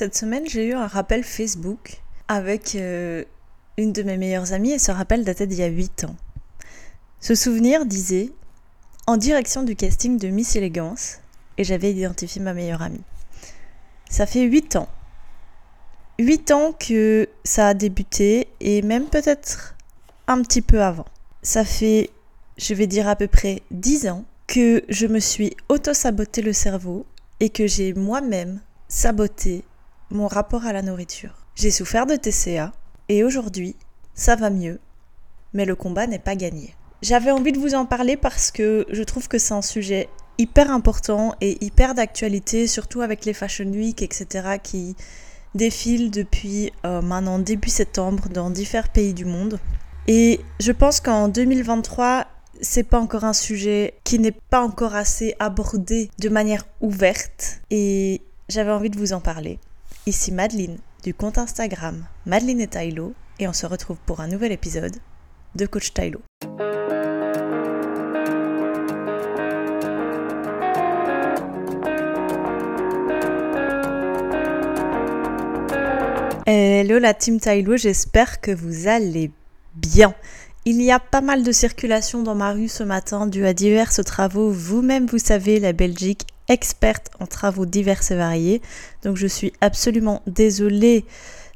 [0.00, 3.22] Cette semaine, j'ai eu un rappel Facebook avec euh,
[3.76, 6.16] une de mes meilleures amies et ce rappel datait d'il y a 8 ans.
[7.20, 8.32] Ce souvenir disait
[9.06, 11.18] En direction du casting de Miss Élégance
[11.58, 13.02] et j'avais identifié ma meilleure amie.
[14.08, 14.88] Ça fait 8 ans.
[16.18, 19.76] 8 ans que ça a débuté et même peut-être
[20.28, 21.04] un petit peu avant.
[21.42, 22.08] Ça fait,
[22.56, 27.04] je vais dire à peu près 10 ans que je me suis auto-saboté le cerveau
[27.38, 29.62] et que j'ai moi-même saboté
[30.10, 31.34] mon rapport à la nourriture.
[31.54, 32.72] J'ai souffert de TCA
[33.08, 33.76] et aujourd'hui,
[34.14, 34.80] ça va mieux,
[35.52, 36.74] mais le combat n'est pas gagné.
[37.02, 40.70] J'avais envie de vous en parler parce que je trouve que c'est un sujet hyper
[40.70, 44.96] important et hyper d'actualité, surtout avec les Fashion Week, etc., qui
[45.54, 49.58] défilent depuis euh, maintenant début septembre dans différents pays du monde.
[50.08, 52.26] Et je pense qu'en 2023,
[52.60, 57.60] c'est pas encore un sujet qui n'est pas encore assez abordé de manière ouverte.
[57.70, 59.58] Et j'avais envie de vous en parler.
[60.06, 64.50] Ici Madeline du compte Instagram Madeline et Tylo et on se retrouve pour un nouvel
[64.50, 64.96] épisode
[65.54, 66.20] de Coach Tylo.
[76.46, 79.30] Hello la team Tylo, j'espère que vous allez
[79.74, 80.14] bien.
[80.64, 83.92] Il y a pas mal de circulation dans ma rue ce matin dû à divers
[84.02, 84.50] travaux.
[84.50, 88.60] Vous-même, vous savez, la Belgique experte en travaux divers et variés.
[89.02, 91.06] Donc je suis absolument désolée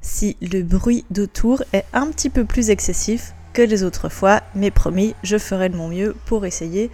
[0.01, 4.71] si le bruit d'autour est un petit peu plus excessif que les autres fois, mais
[4.71, 6.91] promis, je ferai de mon mieux pour essayer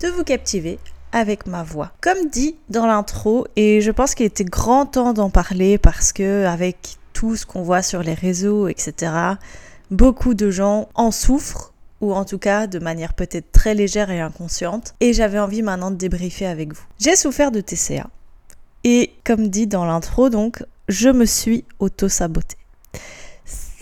[0.00, 0.78] de vous captiver
[1.12, 1.92] avec ma voix.
[2.00, 6.44] Comme dit dans l'intro, et je pense qu'il était grand temps d'en parler parce que
[6.46, 9.12] avec tout ce qu'on voit sur les réseaux, etc.,
[9.90, 11.71] beaucoup de gens en souffrent
[12.02, 15.90] ou en tout cas de manière peut-être très légère et inconsciente, et j'avais envie maintenant
[15.90, 16.82] de débriefer avec vous.
[16.98, 18.10] J'ai souffert de TCA,
[18.84, 22.56] et comme dit dans l'intro, donc, je me suis auto-sabotée.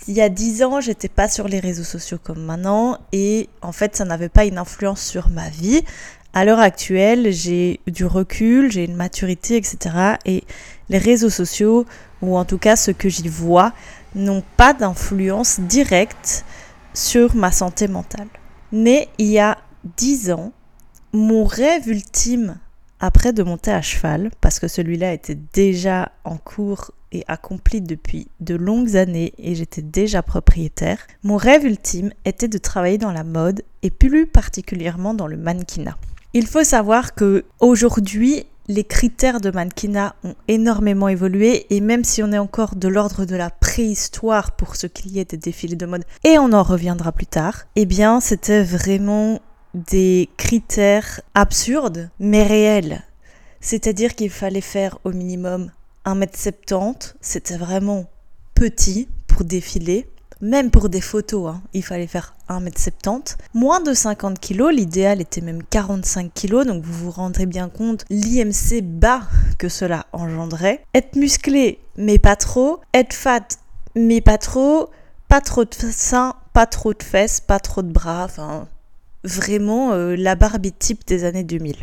[0.06, 3.72] Il y a dix ans, j'étais pas sur les réseaux sociaux comme maintenant, et en
[3.72, 5.82] fait, ça n'avait pas une influence sur ma vie.
[6.32, 10.16] À l'heure actuelle, j'ai du recul, j'ai une maturité, etc.
[10.26, 10.44] Et
[10.88, 11.86] les réseaux sociaux,
[12.22, 13.72] ou en tout cas ce que j'y vois,
[14.14, 16.44] n'ont pas d'influence directe
[16.94, 18.28] sur ma santé mentale.
[18.72, 19.58] Mais il y a
[19.96, 20.52] dix ans,
[21.12, 22.58] mon rêve ultime
[23.00, 28.28] après de monter à cheval, parce que celui-là était déjà en cours et accompli depuis
[28.40, 33.24] de longues années et j'étais déjà propriétaire, mon rêve ultime était de travailler dans la
[33.24, 35.96] mode et plus particulièrement dans le mannequinat.
[36.34, 42.22] Il faut savoir que aujourd'hui, les critères de mannequinat ont énormément évolué et même si
[42.22, 45.86] on est encore de l'ordre de la préhistoire pour ce qui est des défilés de
[45.86, 49.40] mode et on en reviendra plus tard, eh bien c'était vraiment
[49.74, 53.02] des critères absurdes mais réels.
[53.60, 55.72] C'est-à-dire qu'il fallait faire au minimum
[56.06, 58.06] 1m70, c'était vraiment
[58.54, 60.06] petit pour défiler
[60.40, 63.36] même pour des photos, hein, il fallait faire 1m70.
[63.54, 68.04] Moins de 50 kg, l'idéal était même 45 kg, donc vous vous rendrez bien compte
[68.10, 69.22] l'IMC bas
[69.58, 70.84] que cela engendrait.
[70.94, 72.80] Être musclé, mais pas trop.
[72.94, 73.46] Être fat,
[73.94, 74.90] mais pas trop.
[75.28, 78.24] Pas trop de seins, pas trop de fesses, pas trop de bras.
[78.24, 78.66] Enfin,
[79.22, 81.76] vraiment euh, la Barbie type des années 2000.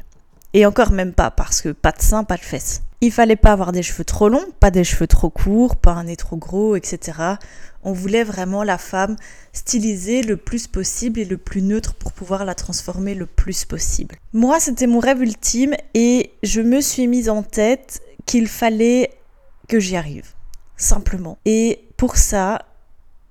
[0.53, 2.81] Et encore même pas, parce que pas de seins, pas de fesses.
[2.99, 6.05] Il fallait pas avoir des cheveux trop longs, pas des cheveux trop courts, pas un
[6.05, 7.35] nez trop gros, etc.
[7.83, 9.15] On voulait vraiment la femme
[9.53, 14.15] stylisée le plus possible et le plus neutre pour pouvoir la transformer le plus possible.
[14.33, 19.11] Moi, c'était mon rêve ultime et je me suis mise en tête qu'il fallait
[19.67, 20.33] que j'y arrive.
[20.75, 21.37] Simplement.
[21.45, 22.63] Et pour ça,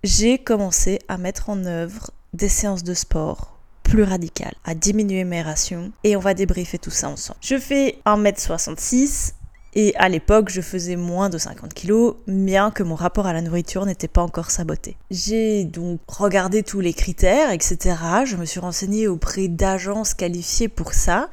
[0.05, 5.43] j'ai commencé à mettre en œuvre des séances de sport plus radicales, à diminuer mes
[5.43, 7.39] rations et on va débriefer tout ça ensemble.
[7.41, 9.35] Je fais 1m66,
[9.79, 13.43] et à l'époque, je faisais moins de 50 kilos, bien que mon rapport à la
[13.43, 14.97] nourriture n'était pas encore saboté.
[15.11, 17.95] J'ai donc regardé tous les critères, etc.
[18.25, 21.29] Je me suis renseignée auprès d'agences qualifiées pour ça.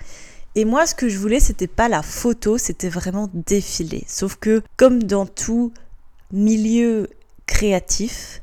[0.55, 4.03] Et moi, ce que je voulais, c'était pas la photo, c'était vraiment défiler.
[4.09, 5.71] Sauf que, comme dans tout
[6.33, 7.07] milieu
[7.47, 8.41] créatif,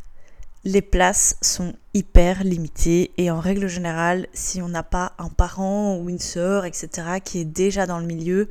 [0.64, 5.98] les places sont hyper limitées et en règle générale, si on n'a pas un parent
[5.98, 6.88] ou une sœur, etc.,
[7.22, 8.48] qui est déjà dans le milieu,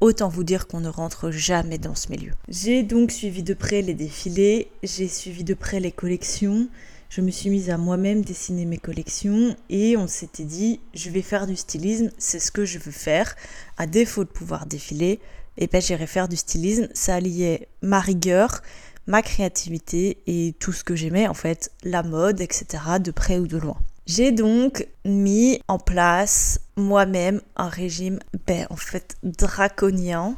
[0.00, 2.32] Autant vous dire qu'on ne rentre jamais dans ce milieu.
[2.48, 6.68] J'ai donc suivi de près les défilés, j'ai suivi de près les collections,
[7.08, 11.22] je me suis mise à moi-même dessiner mes collections et on s'était dit je vais
[11.22, 13.34] faire du stylisme, c'est ce que je veux faire.
[13.76, 15.20] À défaut de pouvoir défiler,
[15.56, 16.86] et eh ben j'irai faire du stylisme.
[16.94, 18.62] Ça alliait ma rigueur,
[19.08, 22.84] ma créativité et tout ce que j'aimais en fait, la mode, etc.
[23.00, 23.78] de près ou de loin.
[24.08, 30.34] J'ai donc mis en place moi-même un régime, ben, en fait, draconien.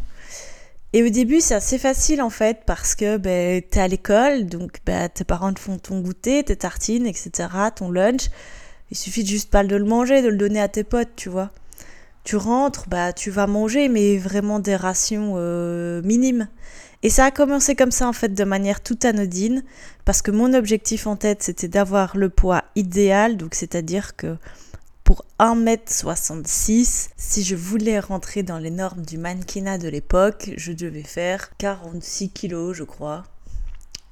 [0.92, 4.80] Et au début, c'est assez facile en fait parce que ben, t'es à l'école, donc
[4.84, 7.30] ben, tes parents te font ton goûter, tes tartines, etc.,
[7.76, 8.28] ton lunch.
[8.90, 11.52] Il suffit juste pas de le manger, de le donner à tes potes, tu vois.
[12.24, 16.48] Tu rentres, bah tu vas manger, mais vraiment des rations euh, minimes.
[17.02, 19.64] Et ça a commencé comme ça en fait de manière tout anodine,
[20.04, 24.36] parce que mon objectif en tête c'était d'avoir le poids idéal, donc c'est-à-dire que
[25.02, 31.02] pour 1m66, si je voulais rentrer dans les normes du mannequinat de l'époque, je devais
[31.02, 33.24] faire 46 kilos, je crois.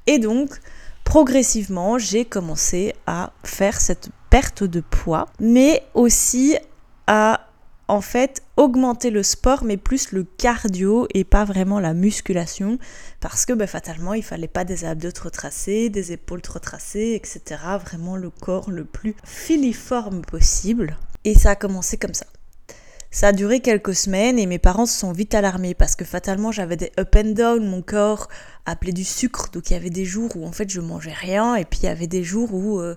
[0.08, 0.58] Et donc,
[1.04, 6.56] progressivement, j'ai commencé à faire cette perte de poids, mais aussi
[7.06, 7.47] à
[7.88, 12.78] en fait augmenter le sport, mais plus le cardio et pas vraiment la musculation,
[13.20, 17.14] parce que ben, fatalement il fallait pas des abdos trop tracés, des épaules trop tracées,
[17.14, 17.60] etc.
[17.82, 20.96] Vraiment le corps le plus filiforme possible.
[21.24, 22.26] Et ça a commencé comme ça.
[23.10, 26.52] Ça a duré quelques semaines et mes parents se sont vite alarmés parce que fatalement
[26.52, 28.28] j'avais des up and down, mon corps
[28.66, 31.54] appelait du sucre, donc il y avait des jours où en fait je mangeais rien
[31.54, 32.96] et puis il y avait des jours où euh,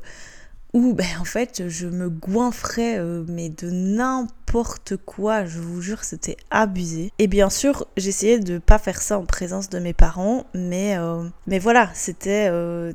[0.73, 6.03] où ben, en fait je me goinfrais euh, mais de n'importe quoi, je vous jure
[6.03, 7.11] c'était abusé.
[7.19, 11.23] Et bien sûr j'essayais de pas faire ça en présence de mes parents, mais, euh,
[11.47, 12.93] mais voilà, c'était euh,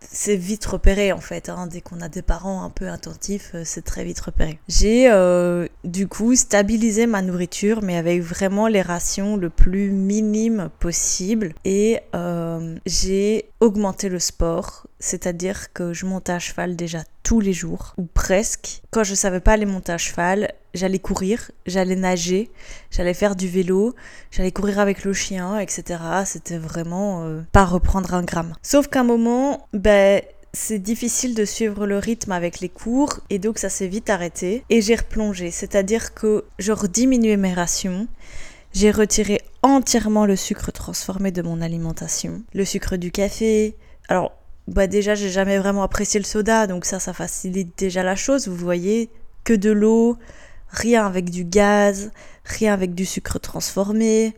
[0.00, 1.48] c'est vite repéré en fait.
[1.48, 1.66] Hein.
[1.66, 4.60] Dès qu'on a des parents un peu attentifs, c'est très vite repéré.
[4.68, 5.10] J'ai
[5.82, 11.52] du coup stabilisé ma nourriture, mais avec vraiment les rations le plus minime possible.
[11.64, 11.98] Et
[12.86, 18.04] j'ai augmenté le sport, c'est-à-dire que je montais à cheval déjà tous les jours, ou
[18.04, 18.82] presque.
[18.90, 22.50] Quand je savais pas aller monter à cheval, j'allais courir, j'allais nager,
[22.90, 23.94] j'allais faire du vélo,
[24.30, 26.00] j'allais courir avec le chien, etc.
[26.24, 28.54] C'était vraiment euh, pas reprendre un gramme.
[28.62, 30.22] Sauf qu'à un moment, ben
[30.54, 34.64] c'est difficile de suivre le rythme avec les cours et donc ça s'est vite arrêté
[34.70, 35.50] et j'ai replongé.
[35.50, 38.08] C'est-à-dire que je rediminuais mes rations.
[38.72, 43.76] J'ai retiré entièrement le sucre transformé de mon alimentation, le sucre du café.
[44.08, 44.37] Alors,
[44.68, 48.48] bah déjà, j'ai jamais vraiment apprécié le soda, donc ça, ça facilite déjà la chose.
[48.48, 49.10] Vous voyez,
[49.44, 50.18] que de l'eau,
[50.68, 52.10] rien avec du gaz,
[52.44, 54.34] rien avec du sucre transformé,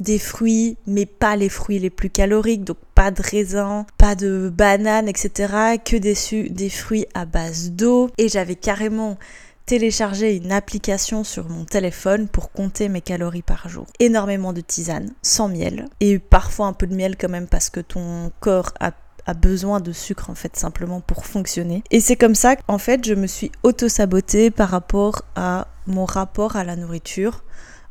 [0.00, 4.50] des fruits, mais pas les fruits les plus caloriques, donc pas de raisin, pas de
[4.52, 5.76] bananes, etc.
[5.84, 6.16] Que des,
[6.50, 8.10] des fruits à base d'eau.
[8.18, 9.18] Et j'avais carrément
[9.66, 13.86] téléchargé une application sur mon téléphone pour compter mes calories par jour.
[13.98, 17.80] Énormément de tisane, sans miel, et parfois un peu de miel quand même parce que
[17.80, 18.92] ton corps a
[19.26, 21.82] a besoin de sucre en fait simplement pour fonctionner.
[21.90, 26.56] Et c'est comme ça qu'en fait je me suis auto-sabotée par rapport à mon rapport
[26.56, 27.42] à la nourriture.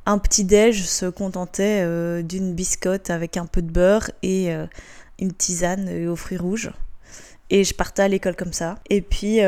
[0.06, 4.66] Un petit déj se contentait euh, d'une biscotte avec un peu de beurre et euh,
[5.20, 6.72] une tisane euh, aux fruits rouges.
[7.50, 8.80] Et je partais à l'école comme ça.
[8.90, 9.40] Et puis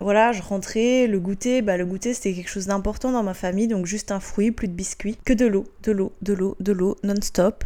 [0.00, 3.68] voilà, je rentrais, le goûter, bah, le goûter c'était quelque chose d'important dans ma famille,
[3.68, 6.72] donc juste un fruit, plus de biscuits, que de l'eau, de l'eau, de l'eau, de
[6.72, 7.64] l'eau, non-stop.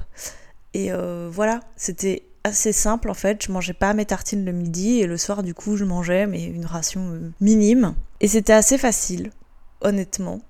[0.75, 0.91] Et
[1.31, 3.45] voilà, c'était assez simple en fait.
[3.45, 6.45] Je mangeais pas mes tartines le midi et le soir du coup je mangeais mais
[6.45, 7.95] une ration euh, minime.
[8.21, 9.31] Et c'était assez facile,
[9.81, 10.41] honnêtement.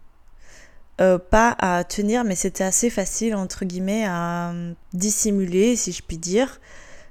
[1.01, 6.03] Euh, pas à tenir mais c'était assez facile entre guillemets à euh, dissimuler si je
[6.03, 6.61] puis dire.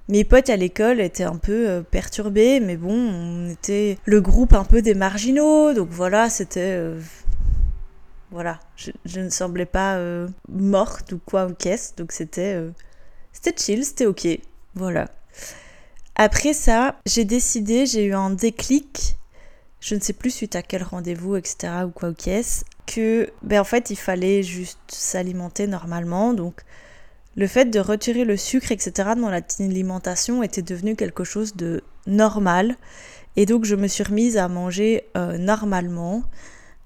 [0.08, 4.66] Mes potes à l'école étaient un peu perturbés mais bon on était le groupe un
[4.66, 6.82] peu des marginaux donc voilà c'était...
[8.30, 10.00] voilà, je, ne semblais pas
[10.50, 12.60] morte ou quoi ou qu'est-ce donc c'était...
[13.32, 14.28] c'était chill, c'était ok.
[14.76, 15.10] Voilà.
[16.16, 19.16] Après ça, j'ai décidé, j'ai eu un déclic,
[19.80, 21.74] je ne sais plus suite à quel rendez-vous, etc.
[21.86, 26.34] ou quoi ou qu'est-ce, que ben en fait il fallait juste s'alimenter normalement.
[26.34, 26.62] Donc
[27.36, 29.10] le fait de retirer le sucre, etc.
[29.16, 32.76] de mon alimentation était devenu quelque chose de normal.
[33.38, 36.24] Et donc je me suis remise à manger euh, normalement,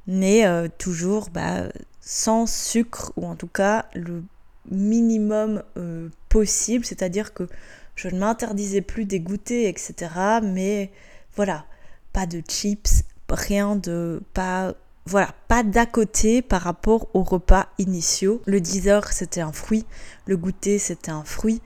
[0.07, 1.63] mais euh, toujours bah,
[1.99, 4.23] sans sucre, ou en tout cas le
[4.69, 7.47] minimum euh, possible, c'est-à-dire que
[7.95, 10.11] je ne m'interdisais plus des goûters, etc.
[10.43, 10.91] Mais
[11.35, 11.65] voilà,
[12.13, 14.73] pas de chips, rien de pas
[15.07, 18.41] voilà, pas d'à côté par rapport aux repas initiaux.
[18.47, 19.85] Le 10 heures, c'était un fruit,
[20.25, 21.61] le goûter, c'était un fruit.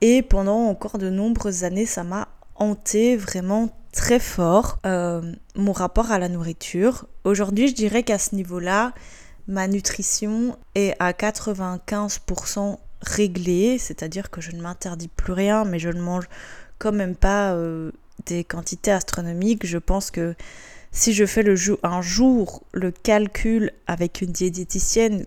[0.00, 5.22] Et pendant encore de nombreuses années, ça m'a hanté vraiment très fort euh,
[5.54, 7.06] mon rapport à la nourriture.
[7.22, 8.92] Aujourd'hui, je dirais qu'à ce niveau-là,
[9.48, 15.88] ma nutrition est à 95% réglée, c'est-à-dire que je ne m'interdis plus rien, mais je
[15.88, 16.28] ne mange
[16.78, 17.92] quand même pas euh,
[18.26, 19.66] des quantités astronomiques.
[19.66, 20.34] Je pense que
[20.92, 21.44] si je fais
[21.82, 25.26] un jour le calcul avec une diététicienne,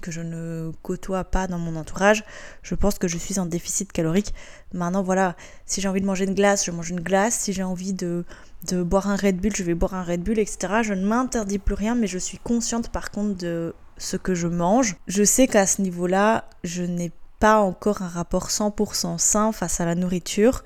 [0.00, 2.24] que je ne côtoie pas dans mon entourage,
[2.62, 4.34] je pense que je suis en déficit calorique.
[4.72, 5.36] Maintenant, voilà,
[5.66, 7.38] si j'ai envie de manger une glace, je mange une glace.
[7.38, 8.24] Si j'ai envie de,
[8.68, 10.82] de boire un Red Bull, je vais boire un Red Bull, etc.
[10.82, 14.48] Je ne m'interdis plus rien, mais je suis consciente par contre de ce que je
[14.48, 14.96] mange.
[15.06, 19.86] Je sais qu'à ce niveau-là, je n'ai pas encore un rapport 100% sain face à
[19.86, 20.62] la nourriture,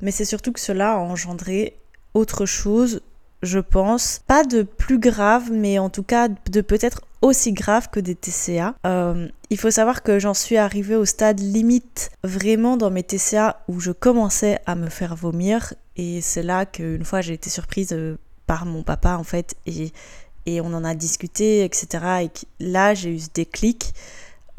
[0.00, 1.80] mais c'est surtout que cela a engendré
[2.14, 3.00] autre chose,
[3.42, 8.00] je pense, pas de plus grave, mais en tout cas de peut-être aussi grave que
[8.00, 8.74] des TCA.
[8.86, 13.60] Euh, il faut savoir que j'en suis arrivée au stade limite vraiment dans mes TCA
[13.68, 17.92] où je commençais à me faire vomir et c'est là qu'une fois j'ai été surprise
[17.92, 19.92] euh, par mon papa en fait et,
[20.46, 22.30] et on en a discuté etc et
[22.60, 23.94] là j'ai eu ce déclic.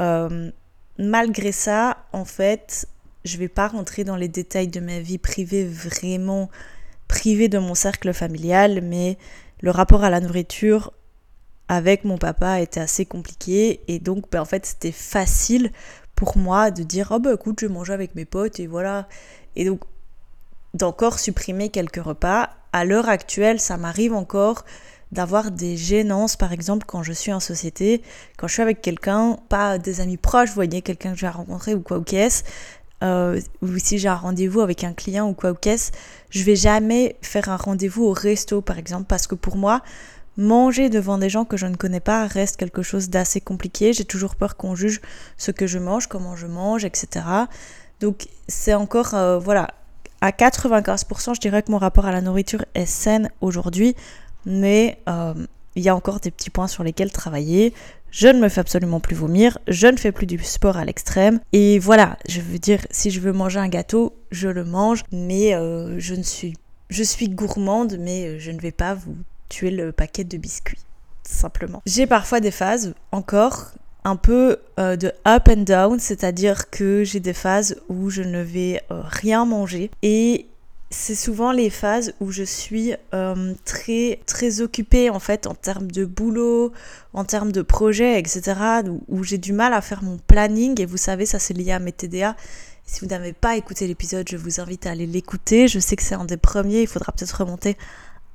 [0.02, 0.52] Euh,
[0.98, 2.88] malgré ça en fait
[3.26, 6.50] je vais pas rentrer dans les détails de ma vie privée vraiment
[7.10, 9.18] privée de mon cercle familial mais
[9.60, 10.94] le rapport à la nourriture
[11.70, 13.82] avec mon papa était assez compliqué.
[13.88, 15.72] Et donc ben, en fait c'était facile
[16.16, 19.08] pour moi de dire oh bah écoute je vais avec mes potes et voilà.
[19.56, 19.82] Et donc
[20.74, 22.50] d'encore supprimer quelques repas.
[22.74, 24.66] À l'heure actuelle ça m'arrive encore
[25.12, 26.36] d'avoir des gênances.
[26.36, 28.02] Par exemple quand je suis en société
[28.38, 31.32] quand je suis avec quelqu'un pas des amis proches vous voyez quelqu'un que je vais
[31.32, 32.44] rencontrer ou quoi ou qu'est-ce
[33.04, 35.92] euh, ou si j'ai un rendez-vous avec un client ou quoi ou qu'est-ce
[36.30, 39.82] je vais jamais faire un rendez-vous au resto par exemple parce que pour moi
[40.40, 43.92] manger devant des gens que je ne connais pas reste quelque chose d'assez compliqué.
[43.94, 45.02] J'ai toujours peur qu'on juge
[45.38, 47.26] ce que je mange, comment je mange, etc.
[48.00, 49.68] Donc c'est encore, euh, voilà,
[50.22, 53.96] à 95%, je dirais que mon rapport à la nourriture est saine aujourd'hui,
[54.46, 55.34] mais euh,
[55.76, 57.74] il y a encore des petits points sur lesquels travailler.
[58.12, 61.40] Je ne me fais absolument plus vomir, je ne fais plus du sport à l'extrême.
[61.54, 65.54] Et voilà, je veux dire, si je veux manger un gâteau, je le mange, mais
[65.56, 66.56] euh, je ne suis...
[66.90, 69.16] Je suis gourmande, mais je ne vais pas vous
[69.48, 70.80] tuer le paquet de biscuits,
[71.24, 71.84] simplement.
[71.86, 73.74] J'ai parfois des phases, encore,
[74.04, 78.42] un peu euh, de up and down, c'est-à-dire que j'ai des phases où je ne
[78.42, 80.48] vais euh, rien manger et
[80.92, 85.92] c'est souvent les phases où je suis euh, très très occupée en fait en termes
[85.92, 86.72] de boulot,
[87.14, 88.60] en termes de projet, etc.
[89.08, 91.80] Où, j'ai du mal à faire mon planning et vous savez ça c'est lié à
[91.80, 92.36] mes TDA.
[92.86, 95.68] Si vous n'avez pas écouté l'épisode, je vous invite à aller l'écouter.
[95.68, 97.78] Je sais que c'est un des premiers, il faudra peut-être remonter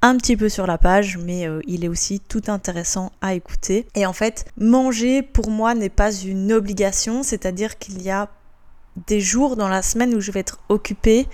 [0.01, 3.87] un petit peu sur la page, mais euh, il est aussi tout intéressant à écouter.
[3.97, 8.29] Et en fait, manger pour moi n'est pas une obligation, c'est-à-dire qu'il y a
[9.09, 11.27] des jours dans la semaine où je vais être occupée,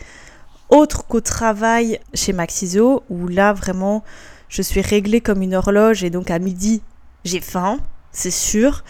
[0.70, 4.02] autre qu'au travail chez Maxiso, où là vraiment
[4.48, 6.82] je suis réglée comme une horloge et donc à midi
[7.24, 7.78] j'ai faim,
[8.12, 8.84] c'est sûr.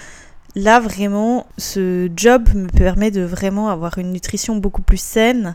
[0.57, 5.55] Là vraiment, ce job me permet de vraiment avoir une nutrition beaucoup plus saine,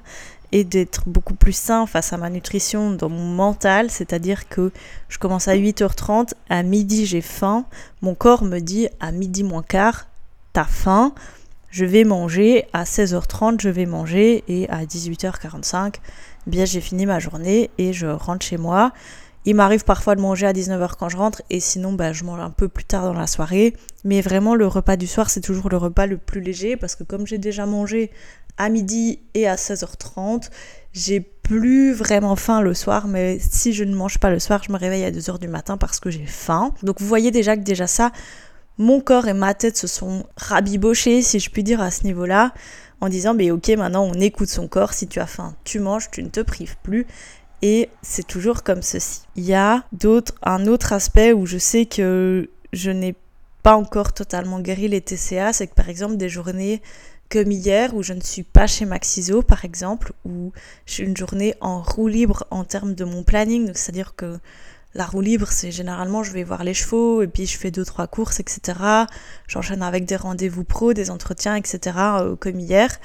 [0.51, 4.71] et d'être beaucoup plus sain face à ma nutrition dans mon mental, c'est-à-dire que
[5.09, 7.65] je commence à 8h30, à midi j'ai faim,
[8.01, 10.07] mon corps me dit à midi moins quart,
[10.53, 11.13] t'as faim,
[11.75, 17.05] je vais manger, à 16h30 je vais manger et à 18h45, eh bien j'ai fini
[17.05, 18.93] ma journée et je rentre chez moi.
[19.43, 22.39] Il m'arrive parfois de manger à 19h quand je rentre et sinon bah, je mange
[22.39, 23.75] un peu plus tard dans la soirée.
[24.05, 27.03] Mais vraiment le repas du soir c'est toujours le repas le plus léger parce que
[27.03, 28.09] comme j'ai déjà mangé
[28.57, 30.49] à midi et à 16h30.
[30.93, 34.71] J'ai plus vraiment faim le soir, mais si je ne mange pas le soir, je
[34.71, 36.73] me réveille à 2h du matin parce que j'ai faim.
[36.83, 38.11] Donc vous voyez déjà que déjà ça,
[38.77, 42.53] mon corps et ma tête se sont rabibochés, si je puis dire, à ce niveau-là,
[43.01, 46.09] en disant, mais ok, maintenant on écoute son corps, si tu as faim, tu manges,
[46.11, 47.05] tu ne te prives plus.
[47.61, 49.21] Et c'est toujours comme ceci.
[49.35, 53.15] Il y a d'autres, un autre aspect où je sais que je n'ai
[53.63, 56.81] pas encore totalement guéri les TCA, c'est que par exemple des journées
[57.29, 60.51] comme hier où je ne suis pas chez Maxiso par exemple, où
[60.85, 64.37] j'ai une journée en roue libre en termes de mon planning, c'est-à-dire que
[64.95, 67.83] la roue libre, c'est généralement je vais voir les chevaux et puis je fais deux
[67.83, 68.79] trois courses, etc.
[69.47, 71.97] J'enchaîne avec des rendez-vous pro, des entretiens, etc.
[71.97, 72.97] Euh, comme hier.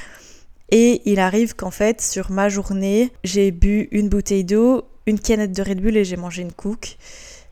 [0.70, 5.52] Et il arrive qu'en fait sur ma journée, j'ai bu une bouteille d'eau, une canette
[5.52, 6.96] de Red Bull et j'ai mangé une cook.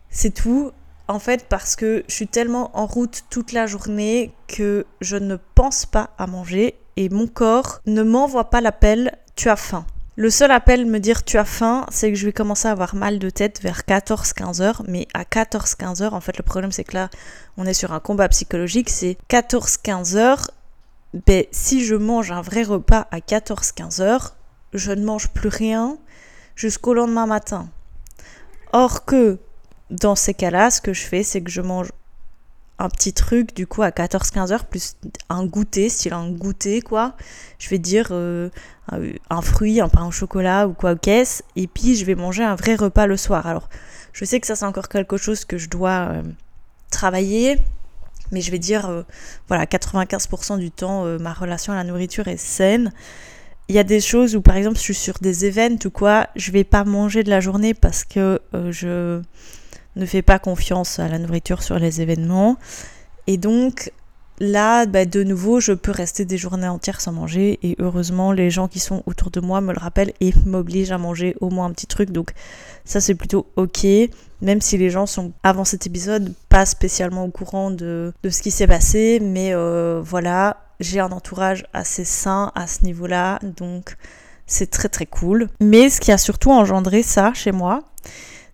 [0.08, 0.70] C'est tout.
[1.08, 5.36] En fait, parce que je suis tellement en route toute la journée que je ne
[5.54, 9.86] pense pas à manger et mon corps ne m'envoie pas l'appel tu as faim.
[10.20, 12.96] Le seul appel me dire tu as faim, c'est que je vais commencer à avoir
[12.96, 14.82] mal de tête vers 14-15 heures.
[14.88, 17.08] Mais à 14-15 heures, en fait, le problème c'est que là,
[17.56, 18.90] on est sur un combat psychologique.
[18.90, 20.50] C'est 14-15 heures.
[21.14, 24.34] Ben, si je mange un vrai repas à 14-15 heures,
[24.72, 25.96] je ne mange plus rien
[26.56, 27.68] jusqu'au lendemain matin.
[28.72, 29.38] Or que
[29.90, 31.92] dans ces cas-là, ce que je fais, c'est que je mange
[32.86, 34.94] petit truc du coup à 14-15 heures plus
[35.28, 37.16] un goûter, style un goûter quoi.
[37.58, 38.48] Je vais dire euh,
[39.30, 41.42] un, fruit, un pain au chocolat ou quoi qu'est-ce.
[41.56, 43.46] Et puis je vais manger un vrai repas le soir.
[43.46, 43.68] Alors
[44.12, 46.22] je sais que ça c'est encore quelque chose que je dois euh,
[46.90, 47.58] travailler.
[48.30, 49.02] Mais je vais dire, euh,
[49.48, 52.92] voilà, 95% du temps, ma relation à la nourriture est saine.
[53.68, 56.26] Il y a des choses où, par exemple, je suis sur des événements ou quoi,
[56.36, 59.22] je vais pas manger de la journée parce que je
[59.98, 62.56] ne fais pas confiance à la nourriture sur les événements.
[63.26, 63.92] Et donc,
[64.40, 67.58] là, bah, de nouveau, je peux rester des journées entières sans manger.
[67.62, 70.98] Et heureusement, les gens qui sont autour de moi me le rappellent et m'obligent à
[70.98, 72.10] manger au moins un petit truc.
[72.10, 72.32] Donc,
[72.84, 73.86] ça, c'est plutôt ok.
[74.40, 78.50] Même si les gens sont, avant cet épisode, pas spécialement au courant de, ce qui
[78.50, 79.18] s'est passé.
[79.20, 83.40] Mais euh, voilà, j'ai un entourage assez sain à ce niveau-là.
[83.42, 83.96] Donc,
[84.46, 85.48] c'est très très cool.
[85.60, 87.82] Mais ce qui a surtout engendré ça chez moi,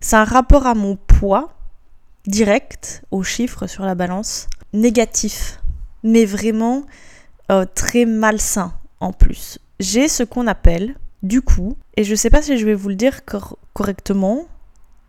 [0.01, 1.49] c'est un rapport à mon poids
[2.27, 5.59] direct, aux chiffres sur la balance, négatif
[6.05, 6.85] mais vraiment
[7.51, 9.59] euh, très malsain en plus.
[9.79, 12.95] J'ai ce qu'on appelle, du coup, et je sais pas si je vais vous le
[12.95, 13.21] dire
[13.73, 14.45] correctement,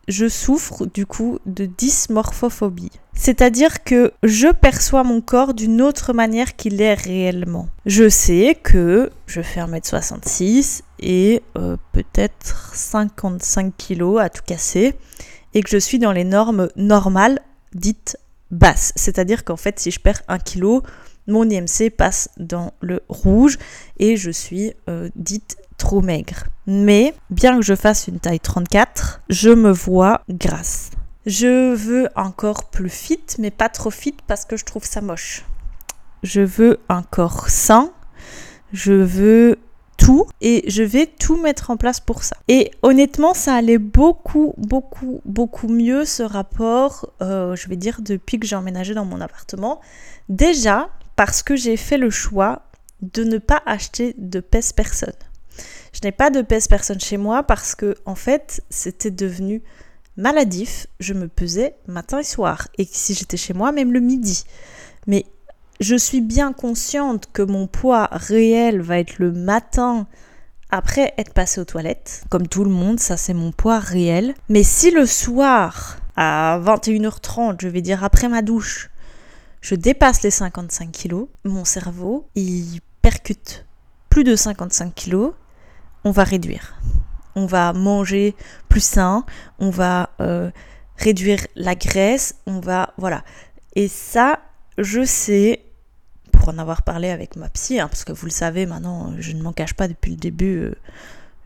[0.08, 2.92] je souffre du coup de dysmorphophobie.
[3.12, 7.68] C'est-à-dire que je perçois mon corps d'une autre manière qu'il est réellement.
[7.86, 14.94] Je sais que je fais 1m66 et euh, peut-être 55 kg à tout casser
[15.56, 17.40] et que je suis dans les normes normales
[17.72, 18.18] dites
[18.50, 18.92] basse.
[18.94, 20.82] C'est-à-dire qu'en fait, si je perds un kilo,
[21.26, 23.56] mon IMC passe dans le rouge
[23.98, 26.44] et je suis euh, dite trop maigre.
[26.66, 30.90] Mais bien que je fasse une taille 34, je me vois grasse.
[31.24, 35.00] Je veux un corps plus fit, mais pas trop fit parce que je trouve ça
[35.00, 35.46] moche.
[36.22, 37.92] Je veux un corps sain.
[38.74, 39.58] Je veux
[39.96, 42.36] tout et je vais tout mettre en place pour ça.
[42.48, 48.38] Et honnêtement, ça allait beaucoup, beaucoup, beaucoup mieux ce rapport, euh, je vais dire, depuis
[48.38, 49.80] que j'ai emménagé dans mon appartement.
[50.28, 52.62] Déjà parce que j'ai fait le choix
[53.00, 55.14] de ne pas acheter de pèse personne.
[55.92, 59.62] Je n'ai pas de pèse personne chez moi parce que en fait, c'était devenu
[60.16, 60.86] maladif.
[61.00, 64.44] Je me pesais matin et soir et si j'étais chez moi, même le midi.
[65.06, 65.24] Mais
[65.80, 70.06] je suis bien consciente que mon poids réel va être le matin
[70.70, 72.24] après être passé aux toilettes.
[72.28, 74.34] Comme tout le monde, ça c'est mon poids réel.
[74.48, 78.90] Mais si le soir, à 21h30, je vais dire après ma douche,
[79.60, 83.66] je dépasse les 55 kilos, mon cerveau, il percute
[84.08, 85.32] plus de 55 kilos,
[86.04, 86.80] on va réduire.
[87.34, 88.34] On va manger
[88.68, 89.26] plus sain,
[89.58, 90.50] on va euh,
[90.96, 92.94] réduire la graisse, on va...
[92.96, 93.24] Voilà.
[93.74, 94.40] Et ça,
[94.78, 95.65] je sais
[96.48, 99.42] en avoir parlé avec ma psy, hein, parce que vous le savez maintenant, je ne
[99.42, 100.74] m'en cache pas depuis le début, euh,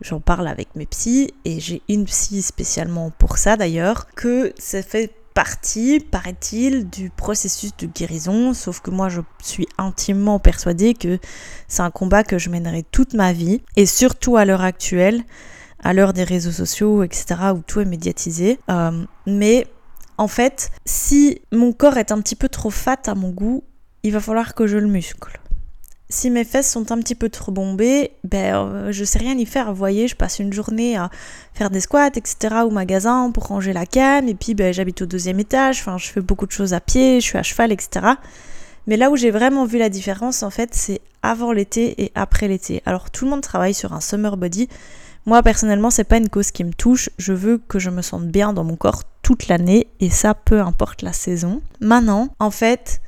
[0.01, 4.81] j'en parle avec mes psys, et j'ai une psy spécialement pour ça d'ailleurs, que ça
[4.83, 11.19] fait partie, paraît-il, du processus de guérison, sauf que moi je suis intimement persuadée que
[11.67, 15.23] c'est un combat que je mènerai toute ma vie, et surtout à l'heure actuelle,
[15.83, 18.59] à l'heure des réseaux sociaux, etc., où tout est médiatisé.
[18.69, 19.67] Euh, mais
[20.17, 23.63] en fait, si mon corps est un petit peu trop fat à mon goût,
[24.03, 25.39] il va falloir que je le muscle.
[26.09, 29.45] Si mes fesses sont un petit peu trop bombées, ben euh, je sais rien y
[29.45, 29.67] faire.
[29.67, 31.09] Vous voyez, je passe une journée à
[31.53, 32.55] faire des squats, etc.
[32.65, 34.27] au magasin pour ranger la canne.
[34.27, 35.79] Et puis ben, j'habite au deuxième étage.
[35.79, 38.07] Enfin, je fais beaucoup de choses à pied, je suis à cheval, etc.
[38.87, 42.49] Mais là où j'ai vraiment vu la différence, en fait, c'est avant l'été et après
[42.49, 42.81] l'été.
[42.85, 44.67] Alors tout le monde travaille sur un summer body.
[45.25, 47.09] Moi personnellement, c'est pas une cause qui me touche.
[47.19, 50.59] Je veux que je me sente bien dans mon corps toute l'année et ça peu
[50.59, 51.61] importe la saison.
[51.79, 53.01] Maintenant, en fait,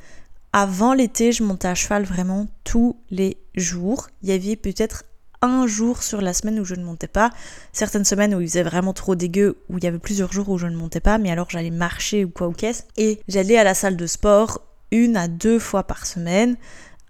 [0.53, 4.07] avant l'été, je montais à cheval vraiment tous les jours.
[4.21, 5.03] Il y avait peut-être
[5.41, 7.31] un jour sur la semaine où je ne montais pas.
[7.73, 10.57] Certaines semaines où il faisait vraiment trop dégueu, où il y avait plusieurs jours où
[10.59, 12.83] je ne montais pas, mais alors j'allais marcher ou quoi ou qu'est-ce.
[12.97, 14.61] Et j'allais à la salle de sport
[14.91, 16.55] une à deux fois par semaine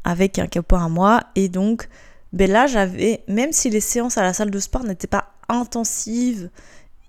[0.06, 1.22] avec un capot à moi.
[1.36, 1.90] Et donc,
[2.32, 6.50] ben là, j'avais, même si les séances à la salle de sport n'étaient pas intensives,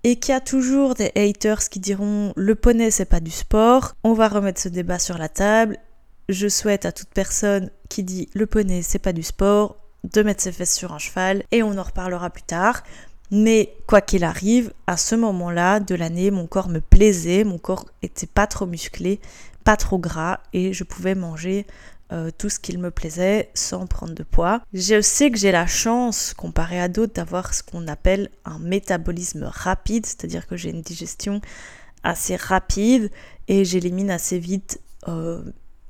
[0.03, 3.95] et qu'il y a toujours des haters qui diront le poney c'est pas du sport,
[4.03, 5.79] on va remettre ce débat sur la table
[6.29, 9.77] je souhaite à toute personne qui dit le poney c'est pas du sport
[10.13, 12.83] de mettre ses fesses sur un cheval et on en reparlera plus tard.
[13.31, 17.85] Mais quoi qu'il arrive, à ce moment-là de l'année, mon corps me plaisait, mon corps
[18.03, 19.19] était pas trop musclé,
[19.63, 21.65] pas trop gras et je pouvais manger
[22.11, 24.61] euh, tout ce qu'il me plaisait sans prendre de poids.
[24.73, 29.49] Je sais que j'ai la chance, comparé à d'autres, d'avoir ce qu'on appelle un métabolisme
[29.51, 31.41] rapide, c'est-à-dire que j'ai une digestion
[32.03, 33.09] assez rapide
[33.47, 35.41] et j'élimine assez vite euh,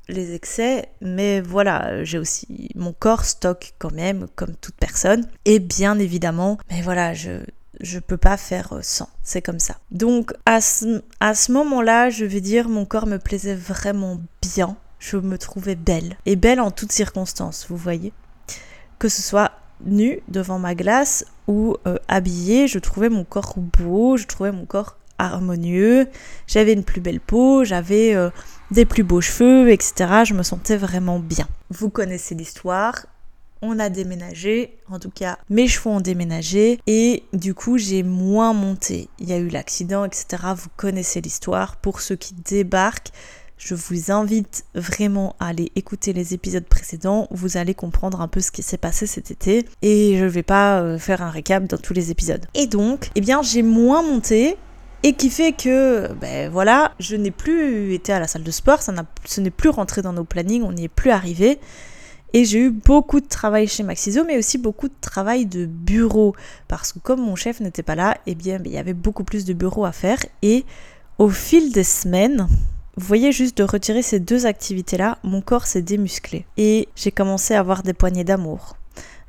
[0.07, 5.27] les excès, mais voilà, j'ai aussi mon corps stocke quand même, comme toute personne.
[5.45, 7.39] Et bien évidemment, mais voilà, je
[7.81, 9.75] je peux pas faire sans, c'est comme ça.
[9.91, 14.77] Donc à ce, à ce moment-là, je vais dire, mon corps me plaisait vraiment bien.
[14.99, 16.17] Je me trouvais belle.
[16.25, 18.13] Et belle en toutes circonstances, vous voyez.
[18.97, 19.51] Que ce soit
[19.85, 24.65] nue devant ma glace ou euh, habillée, je trouvais mon corps beau, je trouvais mon
[24.65, 26.07] corps harmonieux,
[26.47, 28.29] j'avais une plus belle peau, j'avais euh,
[28.71, 30.23] des plus beaux cheveux, etc.
[30.25, 31.47] Je me sentais vraiment bien.
[31.69, 33.05] Vous connaissez l'histoire.
[33.61, 38.53] On a déménagé, en tout cas mes cheveux ont déménagé et du coup j'ai moins
[38.53, 39.09] monté.
[39.17, 40.25] Il y a eu l'accident, etc.
[40.55, 41.77] Vous connaissez l'histoire.
[41.77, 43.11] Pour ceux qui débarquent,
[43.57, 47.27] je vous invite vraiment à aller écouter les épisodes précédents.
[47.31, 50.81] Vous allez comprendre un peu ce qui s'est passé cet été et je vais pas
[50.81, 52.45] euh, faire un récap dans tous les épisodes.
[52.53, 54.57] Et donc, eh bien, j'ai moins monté
[55.05, 58.81] et qui fait que, ben voilà, je n'ai plus été à la salle de sport,
[58.81, 58.91] ça
[59.23, 61.59] ce n'est plus rentré dans nos plannings, on n'y est plus arrivé.
[62.33, 66.35] Et j'ai eu beaucoup de travail chez Maxiso, mais aussi beaucoup de travail de bureau.
[66.67, 69.23] Parce que comme mon chef n'était pas là, eh bien, ben, il y avait beaucoup
[69.23, 70.17] plus de bureaux à faire.
[70.41, 70.65] Et
[71.19, 72.47] au fil des semaines,
[72.97, 76.47] vous voyez, juste de retirer ces deux activités-là, mon corps s'est démusclé.
[76.57, 78.75] Et j'ai commencé à avoir des poignées d'amour.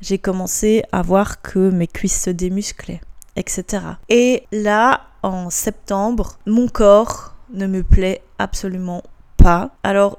[0.00, 3.02] J'ai commencé à voir que mes cuisses se démusclaient,
[3.36, 3.84] etc.
[4.08, 9.02] Et là, en septembre, mon corps ne me plaît absolument
[9.36, 9.70] pas.
[9.82, 10.18] Alors,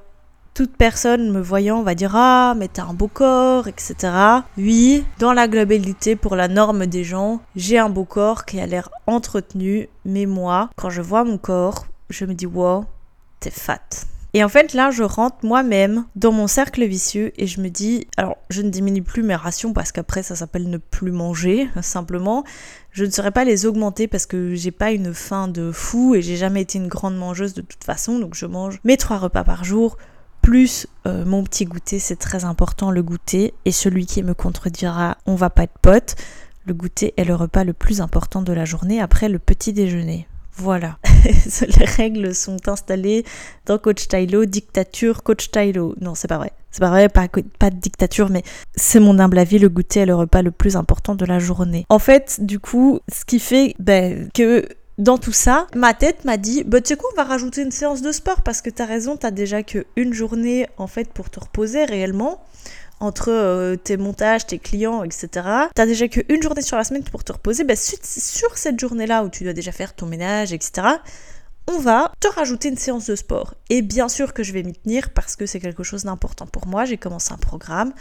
[0.54, 3.96] toute personne me voyant va dire Ah, mais t'as un beau corps, etc.
[4.58, 8.66] Oui, dans la globalité, pour la norme des gens, j'ai un beau corps qui a
[8.66, 12.86] l'air entretenu, mais moi, quand je vois mon corps, je me dis Wow,
[13.40, 14.08] t'es fat.
[14.34, 18.08] Et en fait, là, je rentre moi-même dans mon cercle vicieux et je me dis,
[18.18, 22.44] alors, je ne diminue plus mes rations parce qu'après, ça s'appelle ne plus manger, simplement.
[22.92, 26.22] Je ne saurais pas les augmenter parce que j'ai pas une faim de fou et
[26.22, 29.44] j'ai jamais été une grande mangeuse de toute façon, donc je mange mes trois repas
[29.44, 29.98] par jour.
[30.42, 33.54] Plus euh, mon petit goûter, c'est très important le goûter.
[33.66, 36.16] Et celui qui me contredira, on va pas être pote.
[36.66, 40.28] Le goûter est le repas le plus important de la journée après le petit déjeuner.
[40.58, 40.98] Voilà,
[41.80, 43.24] les règles sont installées
[43.68, 45.96] dans Coach Tylo, dictature Coach Tylo.
[46.02, 46.52] Non, c'est pas vrai.
[46.72, 47.28] C'est pas vrai, pas,
[47.70, 48.44] de dictature, mais
[48.76, 51.86] c'est mon humble avis, le goûter est le repas le plus important de la journée.
[51.90, 54.68] En fait, du coup, ce qui fait ben, que
[54.98, 57.72] dans tout ça, ma tête m'a dit, bah tu sais quoi, on va rajouter une
[57.72, 61.40] séance de sport parce que t'as raison, t'as déjà qu'une journée en fait pour te
[61.40, 62.44] reposer réellement
[63.00, 65.28] entre euh, tes montages, tes clients, etc.
[65.76, 67.64] T'as déjà qu'une journée sur la semaine pour te reposer.
[67.64, 70.88] Bah, sur cette journée-là où tu dois déjà faire ton ménage, etc.,
[71.70, 73.54] on va te rajouter une séance de sport.
[73.70, 76.66] Et bien sûr que je vais m'y tenir parce que c'est quelque chose d'important pour
[76.66, 76.86] moi.
[76.86, 77.94] J'ai commencé un programme.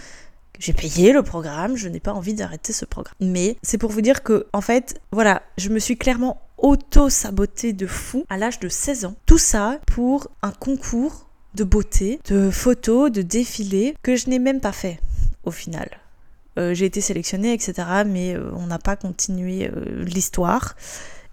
[0.58, 3.14] J'ai payé le programme, je n'ai pas envie d'arrêter ce programme.
[3.20, 7.86] Mais c'est pour vous dire que, en fait, voilà, je me suis clairement auto-sabotée de
[7.86, 9.14] fou à l'âge de 16 ans.
[9.26, 11.25] Tout ça pour un concours
[11.56, 15.00] de beauté, de photos, de défilés que je n'ai même pas fait
[15.44, 15.88] au final.
[16.58, 17.74] Euh, j'ai été sélectionnée, etc.
[18.06, 20.76] Mais euh, on n'a pas continué euh, l'histoire.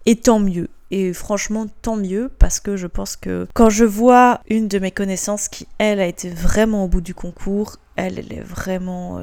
[0.06, 0.70] Et tant mieux.
[0.92, 4.92] Et franchement, tant mieux parce que je pense que quand je vois une de mes
[4.92, 9.22] connaissances qui, elle, a été vraiment au bout du concours, elle, elle est vraiment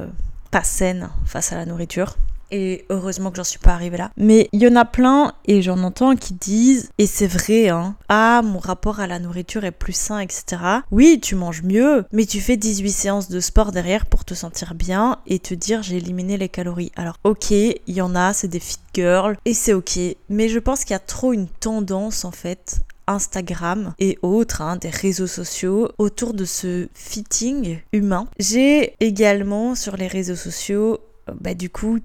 [0.49, 2.17] pas saine face à la nourriture
[2.51, 4.11] et heureusement que j'en suis pas arrivée là.
[4.17, 7.95] Mais il y en a plein et j'en entends qui disent, et c'est vrai, hein,
[8.09, 10.61] ah, mon rapport à la nourriture est plus sain, etc.
[10.91, 14.75] Oui, tu manges mieux, mais tu fais 18 séances de sport derrière pour te sentir
[14.75, 16.91] bien et te dire j'ai éliminé les calories.
[16.95, 20.59] Alors, ok, il y en a, c'est des fit girls et c'est ok, mais je
[20.59, 25.27] pense qu'il y a trop une tendance en fait Instagram et autres, hein, des réseaux
[25.27, 28.27] sociaux autour de ce fitting humain.
[28.39, 31.99] J'ai également sur les réseaux sociaux, euh, bah, du coup,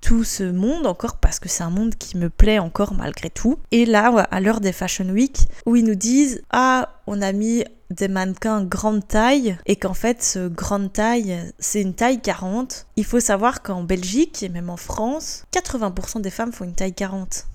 [0.00, 3.58] tout ce monde encore parce que c'est un monde qui me plaît encore malgré tout.
[3.70, 7.64] Et là, à l'heure des Fashion Week, où ils nous disent Ah, on a mis
[7.90, 12.86] des mannequins grande taille et qu'en fait ce grande taille c'est une taille 40.
[12.96, 16.94] Il faut savoir qu'en Belgique et même en France, 80% des femmes font une taille
[16.94, 17.46] 40.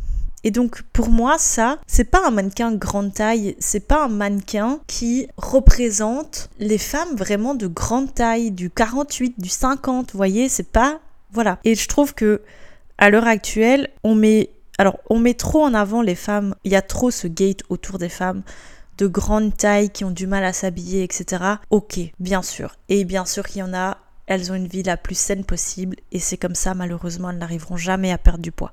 [0.43, 4.79] Et donc pour moi ça, c'est pas un mannequin grande taille, c'est pas un mannequin
[4.87, 10.71] qui représente les femmes vraiment de grande taille, du 48, du 50, vous voyez, c'est
[10.71, 10.99] pas
[11.35, 11.59] voilà.
[11.63, 12.41] Et je trouve que
[12.97, 16.75] à l'heure actuelle, on met alors on met trop en avant les femmes, il y
[16.75, 18.41] a trop ce gate autour des femmes
[18.97, 21.43] de grande taille qui ont du mal à s'habiller, etc.
[21.69, 22.75] Ok, bien sûr.
[22.89, 25.97] Et bien sûr qu'il y en a, elles ont une vie la plus saine possible
[26.11, 28.71] et c'est comme ça, malheureusement, elles n'arriveront jamais à perdre du poids.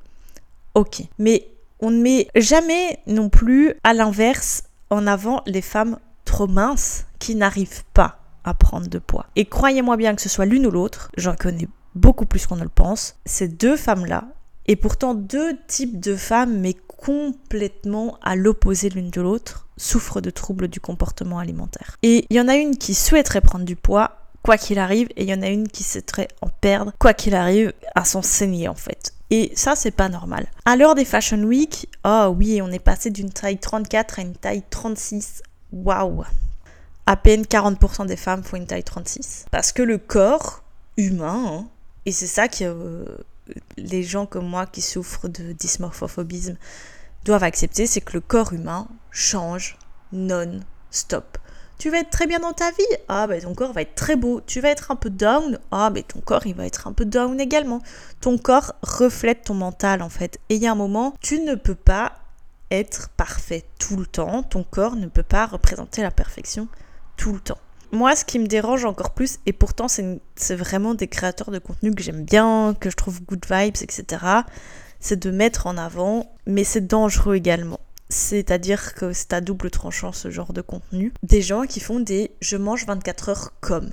[0.74, 1.02] Ok.
[1.18, 1.48] Mais
[1.80, 7.34] on ne met jamais non plus à l'inverse en avant les femmes trop minces qui
[7.34, 9.26] n'arrivent pas à prendre de poids.
[9.36, 12.62] Et croyez-moi bien que ce soit l'une ou l'autre, j'en connais beaucoup plus qu'on ne
[12.62, 13.16] le pense.
[13.24, 14.24] Ces deux femmes-là,
[14.66, 20.30] et pourtant deux types de femmes, mais complètement à l'opposé l'une de l'autre, souffrent de
[20.30, 21.96] troubles du comportement alimentaire.
[22.02, 25.24] Et il y en a une qui souhaiterait prendre du poids, quoi qu'il arrive, et
[25.24, 28.68] il y en a une qui souhaiterait en perdre, quoi qu'il arrive, à s'en saigner
[28.68, 29.14] en fait.
[29.30, 30.46] Et ça, c'est pas normal.
[30.66, 34.36] À l'heure des Fashion Week, oh oui, on est passé d'une taille 34 à une
[34.36, 35.42] taille 36.
[35.72, 36.24] Waouh!
[37.06, 39.46] À peine 40% des femmes font une taille 36.
[39.50, 40.62] Parce que le corps
[40.98, 41.66] humain, hein,
[42.06, 43.04] et c'est ça que euh,
[43.76, 46.56] les gens comme moi qui souffrent de dysmorphophobisme
[47.24, 49.76] doivent accepter, c'est que le corps humain change
[50.12, 51.38] non-stop.
[51.78, 54.14] Tu vas être très bien dans ta vie, ah ben ton corps va être très
[54.14, 54.40] beau.
[54.46, 57.04] Tu vas être un peu down, ah ben ton corps il va être un peu
[57.04, 57.82] down également.
[58.20, 60.38] Ton corps reflète ton mental en fait.
[60.48, 62.12] Et il y a un moment, tu ne peux pas
[62.70, 64.44] être parfait tout le temps.
[64.44, 66.68] Ton corps ne peut pas représenter la perfection
[67.16, 67.58] tout le temps.
[67.92, 71.94] Moi, ce qui me dérange encore plus, et pourtant c'est vraiment des créateurs de contenu
[71.94, 74.24] que j'aime bien, que je trouve good vibes, etc.,
[74.98, 77.80] c'est de mettre en avant, mais c'est dangereux également.
[78.08, 81.12] C'est-à-dire que c'est à double tranchant ce genre de contenu.
[81.22, 83.90] Des gens qui font des je mange 24 heures comme.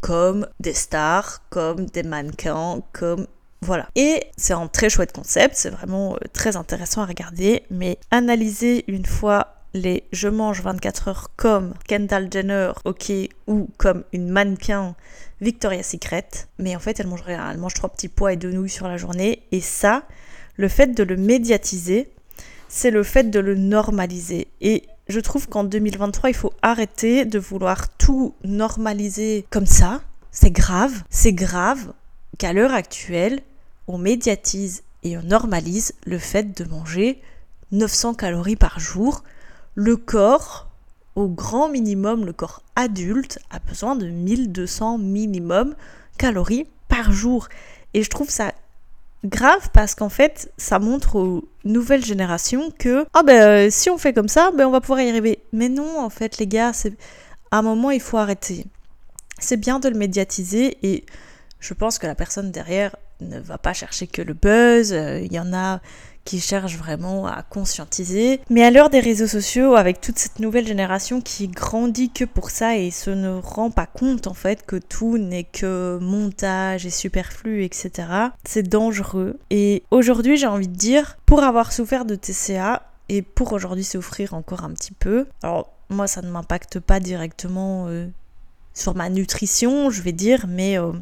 [0.00, 3.26] Comme des stars, comme des mannequins, comme
[3.60, 3.88] voilà.
[3.94, 8.84] Et c'est un très chouette concept, c'est vraiment euh, très intéressant à regarder, mais analyser
[8.88, 13.12] une fois les je mange 24 heures comme Kendall Jenner, ok,
[13.46, 14.94] ou comme une mannequin
[15.40, 18.52] Victoria's Secret, mais en fait elle mange rien, elle mange trois petits pois et deux
[18.52, 20.04] nouilles sur la journée, et ça,
[20.56, 22.10] le fait de le médiatiser,
[22.68, 24.48] c'est le fait de le normaliser.
[24.60, 30.00] Et je trouve qu'en 2023, il faut arrêter de vouloir tout normaliser comme ça.
[30.30, 31.92] C'est grave, c'est grave
[32.38, 33.40] qu'à l'heure actuelle,
[33.88, 37.20] on médiatise et on normalise le fait de manger
[37.72, 39.22] 900 calories par jour.
[39.74, 40.68] Le corps,
[41.16, 45.74] au grand minimum, le corps adulte a besoin de 1200 minimum
[46.18, 47.48] calories par jour.
[47.94, 48.52] Et je trouve ça
[49.24, 53.98] grave parce qu'en fait, ça montre aux nouvelles générations que ah ben euh, si on
[53.98, 55.38] fait comme ça, ben on va pouvoir y arriver.
[55.52, 56.94] Mais non, en fait, les gars, c'est
[57.50, 58.66] à un moment il faut arrêter.
[59.38, 61.04] C'est bien de le médiatiser et
[61.60, 62.96] je pense que la personne derrière
[63.28, 64.92] ne va pas chercher que le buzz.
[64.92, 65.80] Euh, il y en a
[66.24, 68.40] qui cherchent vraiment à conscientiser.
[68.48, 72.50] Mais à l'heure des réseaux sociaux, avec toute cette nouvelle génération qui grandit que pour
[72.50, 76.90] ça et se ne rend pas compte en fait que tout n'est que montage et
[76.90, 78.08] superflu, etc.,
[78.44, 79.38] c'est dangereux.
[79.50, 84.32] Et aujourd'hui, j'ai envie de dire, pour avoir souffert de TCA, et pour aujourd'hui souffrir
[84.32, 88.06] encore un petit peu, alors moi ça ne m'impacte pas directement euh,
[88.72, 90.92] sur ma nutrition, je vais dire, mais euh,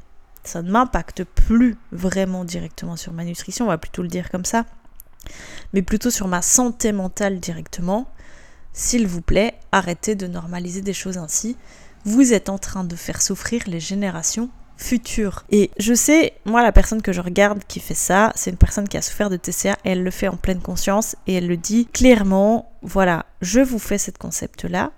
[0.45, 4.45] ça ne m'impacte plus vraiment directement sur ma nutrition, on va plutôt le dire comme
[4.45, 4.65] ça
[5.73, 8.09] mais plutôt sur ma santé mentale directement.
[8.73, 11.57] S'il vous plaît, arrêtez de normaliser des choses ainsi.
[12.05, 15.45] Vous êtes en train de faire souffrir les générations futures.
[15.51, 18.89] Et je sais, moi, la personne que je regarde qui fait ça, c'est une personne
[18.89, 21.59] qui a souffert de TCA et elle le fait en pleine conscience et elle le
[21.59, 24.93] dit clairement, voilà, je vous fais cette concept-là,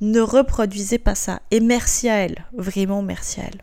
[0.00, 1.40] ne reproduisez pas ça.
[1.50, 3.62] Et merci à elle, vraiment merci à elle.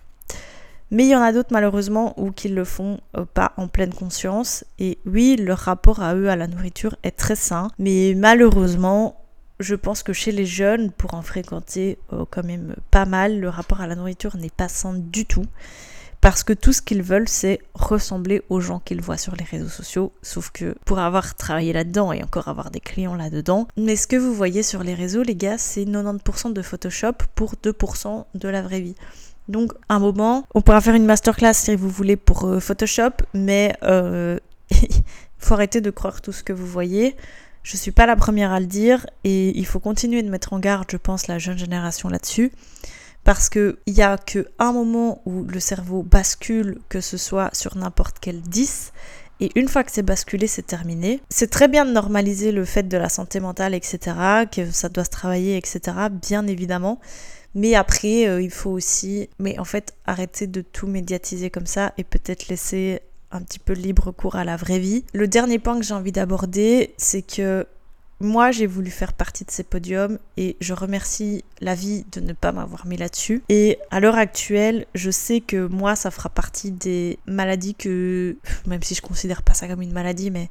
[0.91, 3.93] Mais il y en a d'autres malheureusement où qu'ils le font euh, pas en pleine
[3.93, 4.65] conscience.
[4.77, 7.69] Et oui, leur rapport à eux, à la nourriture est très sain.
[7.79, 9.15] Mais malheureusement,
[9.61, 13.49] je pense que chez les jeunes, pour en fréquenter euh, quand même pas mal, le
[13.49, 15.45] rapport à la nourriture n'est pas sain du tout.
[16.19, 19.69] Parce que tout ce qu'ils veulent, c'est ressembler aux gens qu'ils voient sur les réseaux
[19.69, 20.11] sociaux.
[20.21, 24.17] Sauf que pour avoir travaillé là-dedans et encore avoir des clients là-dedans, mais ce que
[24.17, 28.61] vous voyez sur les réseaux, les gars, c'est 90% de Photoshop pour 2% de la
[28.61, 28.95] vraie vie.
[29.47, 33.75] Donc, un moment, on pourra faire une masterclass si vous voulez pour euh, Photoshop, mais
[33.83, 34.37] euh,
[35.39, 37.15] faut arrêter de croire tout ce que vous voyez.
[37.63, 40.59] Je suis pas la première à le dire et il faut continuer de mettre en
[40.59, 42.51] garde, je pense, la jeune génération là-dessus.
[43.23, 48.17] Parce qu'il n'y a qu'un moment où le cerveau bascule, que ce soit sur n'importe
[48.19, 48.91] quel 10,
[49.41, 51.19] et une fois que c'est basculé, c'est terminé.
[51.29, 54.15] C'est très bien de normaliser le fait de la santé mentale, etc.,
[54.51, 56.99] que ça doit se travailler, etc., bien évidemment.
[57.55, 61.93] Mais après, euh, il faut aussi, mais en fait, arrêter de tout médiatiser comme ça
[61.97, 65.03] et peut-être laisser un petit peu libre cours à la vraie vie.
[65.13, 67.65] Le dernier point que j'ai envie d'aborder, c'est que
[68.21, 72.33] moi, j'ai voulu faire partie de ces podiums et je remercie la vie de ne
[72.33, 73.41] pas m'avoir mis là-dessus.
[73.49, 78.37] Et à l'heure actuelle, je sais que moi, ça fera partie des maladies que,
[78.67, 80.49] même si je considère pas ça comme une maladie, mais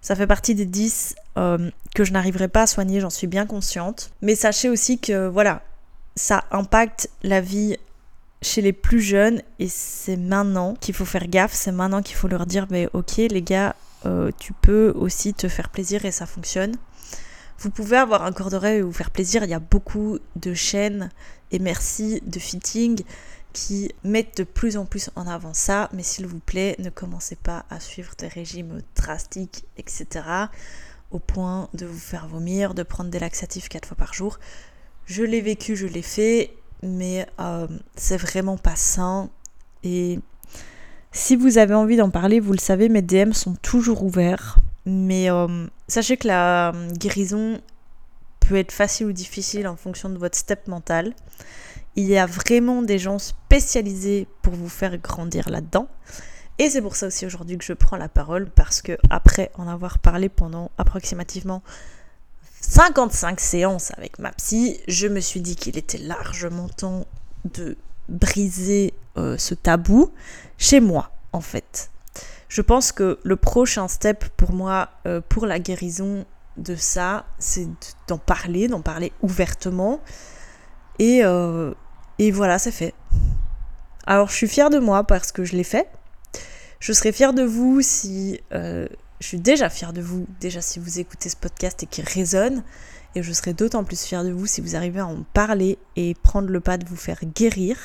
[0.00, 3.46] ça fait partie des 10 euh, que je n'arriverai pas à soigner, j'en suis bien
[3.46, 4.10] consciente.
[4.22, 5.62] Mais sachez aussi que, voilà,
[6.18, 7.78] ça impacte la vie
[8.42, 12.28] chez les plus jeunes et c'est maintenant qu'il faut faire gaffe, c'est maintenant qu'il faut
[12.28, 16.26] leur dire mais ok les gars, euh, tu peux aussi te faire plaisir et ça
[16.26, 16.74] fonctionne.
[17.60, 20.54] Vous pouvez avoir un corps d'oreille et vous faire plaisir, il y a beaucoup de
[20.54, 21.10] chaînes
[21.50, 23.02] et merci de fitting
[23.52, 27.36] qui mettent de plus en plus en avant ça, mais s'il vous plaît, ne commencez
[27.36, 30.06] pas à suivre des régimes drastiques, etc.
[31.10, 34.38] au point de vous faire vomir, de prendre des laxatifs quatre fois par jour.
[35.08, 36.50] Je l'ai vécu, je l'ai fait,
[36.82, 37.66] mais euh,
[37.96, 39.30] c'est vraiment pas sain.
[39.82, 40.20] Et
[41.12, 44.58] si vous avez envie d'en parler, vous le savez, mes DM sont toujours ouverts.
[44.84, 47.58] Mais euh, sachez que la guérison
[48.40, 51.14] peut être facile ou difficile en fonction de votre step mental.
[51.96, 55.88] Il y a vraiment des gens spécialisés pour vous faire grandir là-dedans.
[56.58, 59.68] Et c'est pour ça aussi aujourd'hui que je prends la parole parce que après en
[59.68, 61.62] avoir parlé pendant approximativement
[62.68, 67.06] 55 séances avec ma psy, je me suis dit qu'il était largement temps
[67.54, 67.78] de
[68.10, 70.12] briser euh, ce tabou
[70.58, 71.90] chez moi, en fait.
[72.48, 76.26] Je pense que le prochain step pour moi, euh, pour la guérison
[76.58, 77.66] de ça, c'est
[78.06, 80.00] d'en parler, d'en parler ouvertement.
[80.98, 81.72] Et, euh,
[82.18, 82.92] et voilà, c'est fait.
[84.06, 85.88] Alors je suis fière de moi parce que je l'ai fait.
[86.80, 88.40] Je serais fière de vous si...
[89.20, 92.62] Je suis déjà fière de vous, déjà si vous écoutez ce podcast et qu'il résonne.
[93.14, 96.14] Et je serais d'autant plus fière de vous si vous arrivez à en parler et
[96.14, 97.76] prendre le pas de vous faire guérir.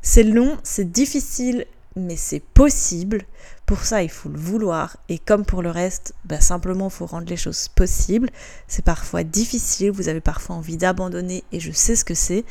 [0.00, 3.22] C'est long, c'est difficile, mais c'est possible.
[3.66, 4.96] Pour ça, il faut le vouloir.
[5.08, 8.30] Et comme pour le reste, bah, simplement, il faut rendre les choses possibles.
[8.68, 12.44] C'est parfois difficile, vous avez parfois envie d'abandonner, et je sais ce que c'est.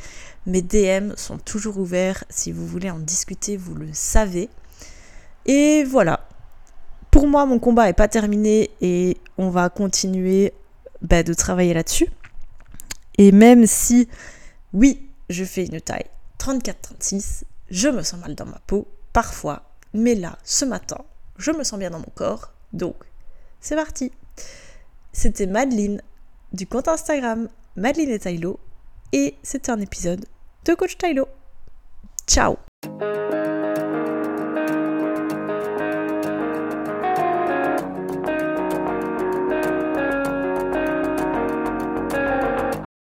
[0.46, 2.26] Mes DM sont toujours ouverts.
[2.30, 4.50] Si vous voulez en discuter, vous le savez.
[5.46, 6.29] Et voilà.
[7.12, 10.54] Pour moi, mon combat n'est pas terminé et on va continuer
[11.02, 12.08] bah, de travailler là-dessus.
[13.18, 14.08] Et même si,
[14.74, 16.06] oui, je fais une taille
[16.40, 21.00] 34-36, je me sens mal dans ma peau, parfois, mais là, ce matin,
[21.38, 22.96] je me sens bien dans mon corps, donc
[23.60, 24.12] c'est parti.
[25.12, 26.02] C'était Madeline
[26.54, 28.60] du compte Instagram Madeline et Tylo,
[29.12, 30.26] et c'était un épisode
[30.66, 31.28] de Coach Tylo.
[32.28, 32.58] Ciao